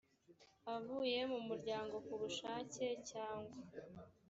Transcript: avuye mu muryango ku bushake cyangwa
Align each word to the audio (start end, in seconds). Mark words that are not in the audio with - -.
avuye 0.75 1.19
mu 1.31 1.39
muryango 1.47 1.95
ku 2.05 2.13
bushake 2.21 2.85
cyangwa 3.09 3.57